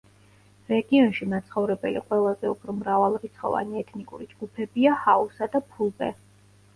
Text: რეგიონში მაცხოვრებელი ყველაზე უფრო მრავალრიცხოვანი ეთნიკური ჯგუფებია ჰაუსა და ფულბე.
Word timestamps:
რეგიონში 0.69 1.25
მაცხოვრებელი 1.33 1.99
ყველაზე 2.05 2.49
უფრო 2.53 2.73
მრავალრიცხოვანი 2.77 3.77
ეთნიკური 3.83 4.27
ჯგუფებია 4.31 4.95
ჰაუსა 5.03 5.49
და 5.57 5.63
ფულბე. 5.75 6.09